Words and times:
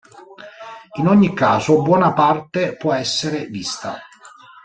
In 0.95 1.07
ogni 1.07 1.31
caso 1.35 1.83
buona 1.83 2.13
parte 2.13 2.75
può 2.75 2.91
essere 2.91 3.45
vista. 3.45 3.99